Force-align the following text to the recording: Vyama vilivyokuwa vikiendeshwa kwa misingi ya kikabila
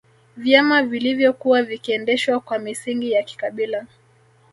Vyama 0.37 0.83
vilivyokuwa 0.83 1.63
vikiendeshwa 1.63 2.39
kwa 2.39 2.59
misingi 2.59 3.11
ya 3.11 3.23
kikabila 3.23 3.87